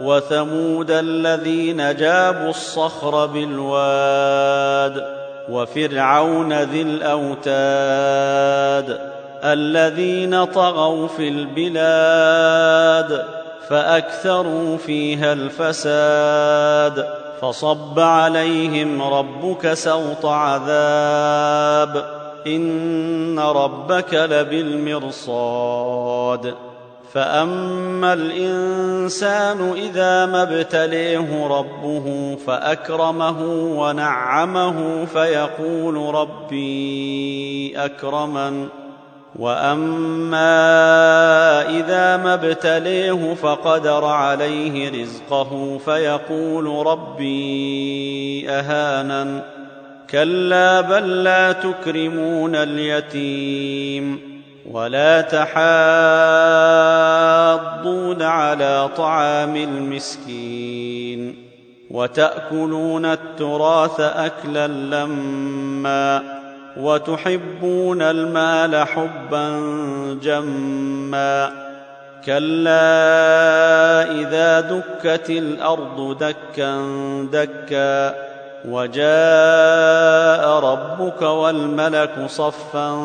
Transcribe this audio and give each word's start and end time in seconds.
وثمود 0.00 0.90
الذين 0.90 1.96
جابوا 1.96 2.50
الصخر 2.50 3.26
بالواد 3.26 5.04
وفرعون 5.48 6.52
ذي 6.52 6.82
الأوتاد 6.82 8.36
الذين 9.44 10.44
طغوا 10.44 11.08
في 11.08 11.28
البلاد 11.28 13.24
فأكثروا 13.68 14.76
فيها 14.76 15.32
الفساد 15.32 17.06
فصب 17.40 18.00
عليهم 18.00 19.02
ربك 19.02 19.74
سوط 19.74 20.26
عذاب 20.26 22.04
إن 22.46 23.38
ربك 23.38 24.14
لبالمرصاد. 24.14 25.34
فاما 27.12 28.12
الانسان 28.12 29.72
اذا 29.72 30.26
ما 30.26 30.42
ابتليه 30.42 31.46
ربه 31.46 32.36
فاكرمه 32.46 33.40
ونعمه 33.78 35.04
فيقول 35.04 36.14
ربي 36.14 37.72
اكرمن 37.76 38.68
واما 39.38 40.40
اذا 41.68 42.16
ما 42.16 42.34
ابتليه 42.34 43.34
فقدر 43.34 44.04
عليه 44.04 45.02
رزقه 45.02 45.78
فيقول 45.84 46.86
ربي 46.86 48.50
اهانن 48.50 49.40
كلا 50.10 50.80
بل 50.80 51.24
لا 51.24 51.52
تكرمون 51.52 52.56
اليتيم 52.56 54.36
ولا 54.70 55.20
تحاضون 55.20 56.45
طعام 58.86 59.56
المسكين 59.56 61.46
وتأكلون 61.90 63.04
التراث 63.06 64.00
أكلا 64.00 64.66
لما 64.66 66.22
وتحبون 66.76 68.02
المال 68.02 68.86
حبا 68.86 69.60
جما 70.22 71.66
كلا 72.24 72.82
إذا 74.20 74.60
دكت 74.60 75.30
الأرض 75.30 76.18
دكا 76.18 76.82
دكا 77.32 78.14
وجاء 78.68 80.48
ربك 80.48 81.22
والملك 81.22 82.26
صفا 82.26 82.98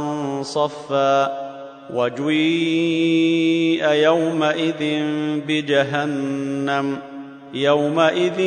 صفا 0.43 1.50
وجيء 1.89 3.85
يومئذ 3.91 5.03
بجهنم. 5.47 6.97
يومئذ 7.53 8.39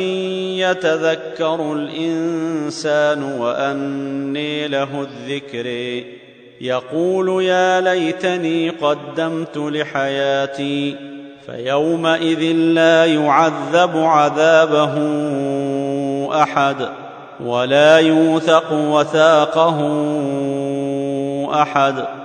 يتذكر 0.63 1.73
الإنسان 1.73 3.23
وأني 3.23 4.67
له 4.67 4.87
الذكر. 5.01 6.03
يقول 6.61 7.43
يا 7.43 7.81
ليتني 7.81 8.69
قدمت 8.69 9.57
لحياتي 9.57 10.95
فيومئذ 11.45 12.41
لا 12.55 13.05
يعذب 13.05 13.97
عذابه 13.97 14.95
أحد 16.41 16.75
ولا 17.45 17.97
يوثق 17.97 18.71
وثاقه 18.71 19.79
أحد. 21.61 22.24